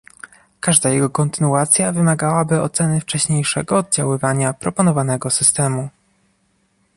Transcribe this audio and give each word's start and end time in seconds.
Każda 0.59 0.89
jego 0.89 1.09
kontynuacja 1.09 1.91
wymagałaby 1.91 2.61
oceny 2.61 3.01
wcześniejszego 3.01 3.77
oddziaływania 3.77 4.53
proponowanego 4.53 5.29
systemu 5.29 5.89